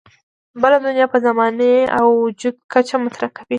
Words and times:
بله 0.61 0.77
دنیا 0.85 1.05
په 1.13 1.17
زماني 1.25 1.75
او 1.99 2.05
وجودي 2.23 2.59
کچه 2.73 2.95
مطرح 3.03 3.29
ده. 3.35 3.41